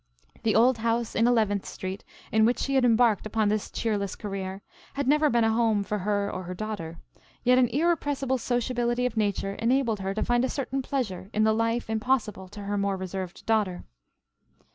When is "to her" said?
12.47-12.79